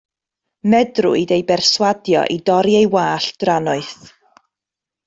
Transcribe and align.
Medrwyd 0.73 1.33
ei 1.37 1.43
berswadio 1.51 2.25
i 2.37 2.41
dorri 2.51 2.75
ei 2.81 2.91
wallt 2.95 3.39
drannoeth. 3.45 3.97